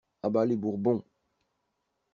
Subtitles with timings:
[0.23, 1.03] A bas les Bourbons!